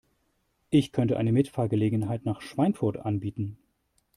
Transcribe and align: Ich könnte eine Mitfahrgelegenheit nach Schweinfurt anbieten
Ich 0.71 0.91
könnte 0.93 1.17
eine 1.17 1.31
Mitfahrgelegenheit 1.31 2.25
nach 2.25 2.41
Schweinfurt 2.41 2.97
anbieten 2.97 3.59